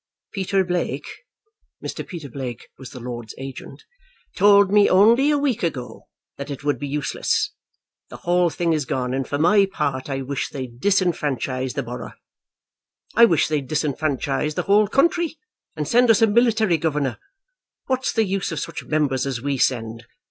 [0.33, 1.05] Peter Blake"
[1.85, 2.03] Mr.
[2.07, 3.83] Peter Blake was the lord's agent
[4.35, 7.51] "told me only a week ago that it would be useless.
[8.09, 12.13] The whole thing is gone, and for my part I wish they'd disenfranchise the borough.
[13.15, 15.37] I wish they'd disenfranchise the whole country,
[15.75, 17.19] and send us a military governor.
[17.85, 20.07] What's the use of such members as we send?